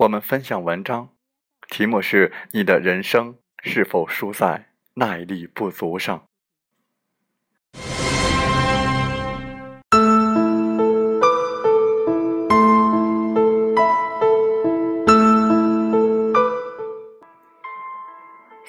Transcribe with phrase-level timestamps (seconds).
[0.00, 1.10] 我们分享文章，
[1.68, 6.24] 题目是“你的人生是否输在耐力不足上？”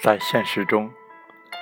[0.03, 0.91] 在现实中，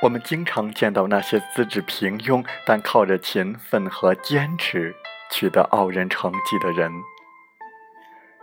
[0.01, 4.95] 我们经常见到那些资质平庸但靠着勤奋和坚持
[5.29, 6.91] 取得傲人成绩的人。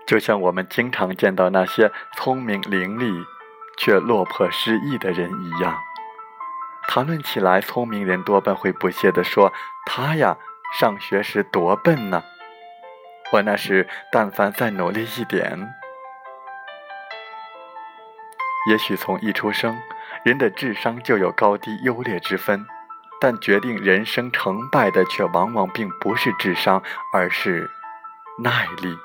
[0.07, 3.25] 就像我们经常见到那些聪明伶俐
[3.77, 5.77] 却落魄失意的人一样，
[6.87, 9.53] 谈论起来，聪明人多半会不屑地说
[9.85, 10.37] ：“他呀，
[10.79, 12.23] 上学时多笨呢！
[13.33, 15.75] 我那时但凡再努力一点，
[18.71, 19.77] 也许从一出生，
[20.25, 22.65] 人的智商就有高低优劣之分，
[23.21, 26.81] 但决定人生成败的却往往并不是智商，
[27.13, 27.69] 而是
[28.39, 28.97] 耐力。”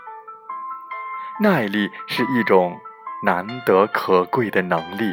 [1.43, 2.79] 耐力是一种
[3.23, 5.11] 难得可贵的能力，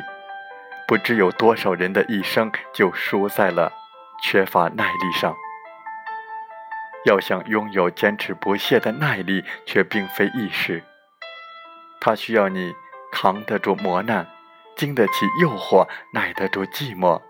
[0.86, 3.72] 不知有多少人的一生就输在了
[4.22, 5.34] 缺乏耐力上。
[7.06, 10.82] 要想拥有坚持不懈的耐力，却并非易事。
[11.98, 12.74] 它需要你
[13.10, 14.26] 扛得住磨难，
[14.76, 17.22] 经得起诱惑，耐得住寂寞，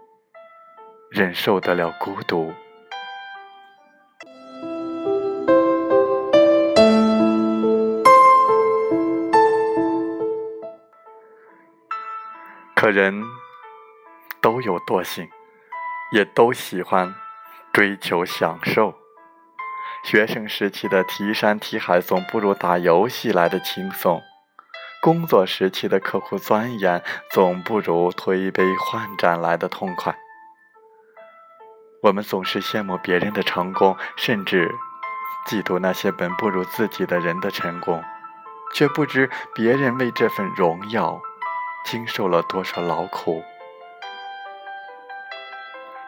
[1.09, 2.53] 忍受得了孤独。
[12.91, 13.25] 人
[14.41, 15.29] 都有惰性，
[16.13, 17.15] 也都喜欢
[17.73, 18.95] 追求享受。
[20.05, 24.21] 学生时期的提山提海总不如打游戏来的轻松；
[25.03, 30.17] 工作时期的刻苦钻研总不如推杯换盏来的痛快。
[32.05, 34.71] 我们总是羡慕别人的成功，甚至
[35.49, 38.03] 嫉妒那些本不如自己的人的成功，
[38.73, 41.21] 却不知别人为这份荣耀。
[41.91, 43.43] 经受了多少劳苦？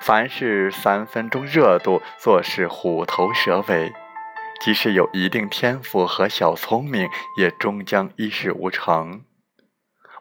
[0.03, 3.91] 凡事三分钟热度，做事虎头蛇尾。
[4.61, 7.09] 即使有一定天赋和小聪明，
[7.39, 9.25] 也终将一事无成。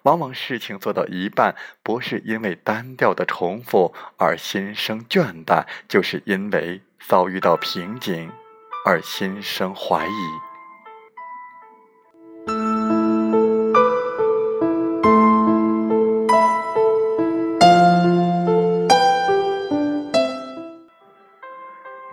[0.03, 8.31] 往往事情做到一半，不是因为单调的重复而心生倦怠，就是因为遭遇到瓶颈
[8.85, 10.48] 而心生怀疑。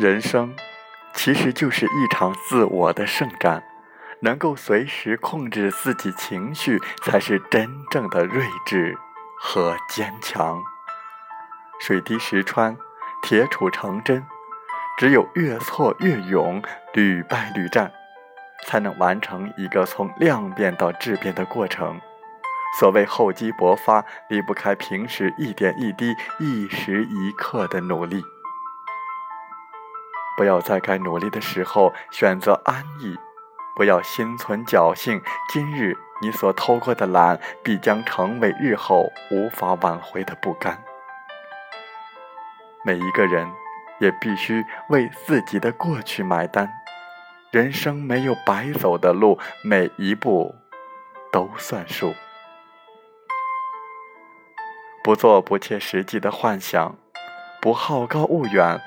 [0.06, 0.54] 人生
[1.14, 3.64] 其实就是一场自我的圣战，
[4.20, 8.96] 能够随时控制自己情绪，才是真正的睿智
[9.36, 10.62] 和坚强。
[11.80, 12.76] 水滴石穿，
[13.20, 14.24] 铁杵成针，
[14.96, 16.62] 只有越挫越勇，
[16.92, 17.90] 屡败屡战，
[18.64, 22.00] 才能完成一个从量变到质变的过程。
[22.78, 28.22] 所谓厚积薄发，离不开平时一点一滴、一时一刻的努力。
[30.36, 33.16] 不要在该努力的时候选择安逸，
[33.74, 35.22] 不要心存侥幸。
[35.52, 40.82] 今日你所偷过的懒，必将成为日后无法挽回的不甘。
[42.84, 43.50] 每一个人
[43.98, 46.70] 也必须为自己的过去买单。
[47.50, 50.54] 人生没有白走的路，每一步
[51.32, 52.14] 都算数。
[55.02, 56.96] 不做不切实际的幻想，
[57.60, 58.80] 不好高骛远，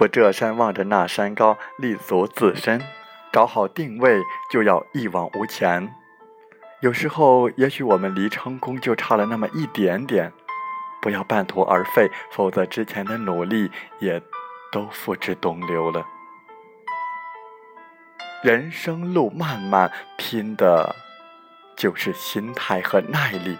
[0.00, 2.80] 不这山望着那山高，立足自身，
[3.30, 4.18] 找好定位，
[4.50, 5.94] 就要一往无前。
[6.80, 10.32] 有时候，也许我们离成功就差了那么一点点，
[11.02, 14.18] 不要半途而废，否则之前的努力也
[14.72, 16.06] 都付之东流了。
[18.42, 20.96] 人生路漫漫，拼的
[21.76, 23.58] 就是心态和耐力。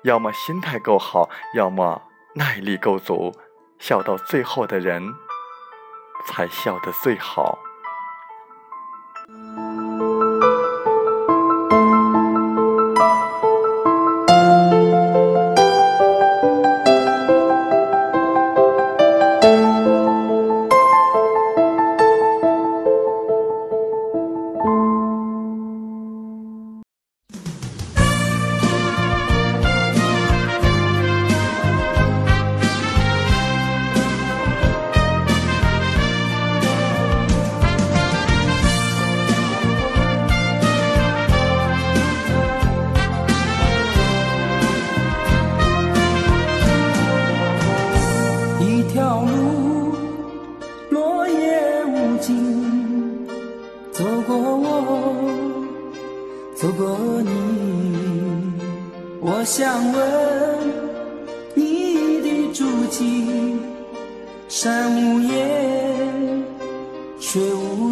[0.00, 2.00] 要么心态够好，要么
[2.36, 3.34] 耐力够足，
[3.78, 5.12] 笑到最后的人，
[6.24, 7.58] 才笑得最好。
[49.12, 49.92] 道路，
[50.88, 53.26] 落叶无尽，
[53.92, 55.14] 走过我，
[56.54, 57.30] 走过你，
[59.20, 60.02] 我想问
[61.54, 63.58] 你的足迹，
[64.48, 66.42] 山无言，
[67.20, 67.91] 水无。